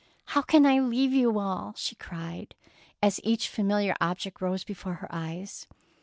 [0.33, 1.75] ''How can I leave you all!
[1.77, 2.55] she cried,
[3.03, 5.67] as each familiar object rose before her eyes.